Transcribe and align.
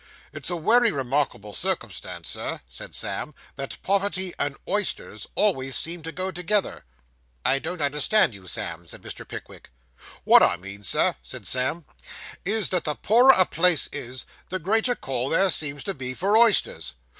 'It's 0.33 0.49
a 0.49 0.55
wery 0.55 0.91
remarkable 0.91 1.53
circumstance, 1.53 2.29
Sir,' 2.29 2.61
said 2.67 2.95
Sam, 2.95 3.35
'that 3.55 3.77
poverty 3.83 4.33
and 4.39 4.57
oysters 4.67 5.27
always 5.35 5.75
seem 5.75 6.01
to 6.01 6.11
go 6.11 6.31
together.' 6.31 6.85
'I 7.45 7.59
don't 7.59 7.81
understand 7.83 8.33
you, 8.33 8.47
Sam,' 8.47 8.87
said 8.87 9.03
Mr. 9.03 9.27
Pickwick. 9.27 9.69
'What 10.23 10.41
I 10.41 10.55
mean, 10.57 10.83
sir,' 10.83 11.13
said 11.21 11.45
Sam, 11.45 11.85
'is, 12.43 12.69
that 12.69 12.85
the 12.85 12.95
poorer 12.95 13.35
a 13.37 13.45
place 13.45 13.89
is, 13.93 14.25
the 14.49 14.57
greater 14.57 14.95
call 14.95 15.29
there 15.29 15.51
seems 15.51 15.83
to 15.83 15.93
be 15.93 16.15
for 16.15 16.35
oysters. 16.35 16.95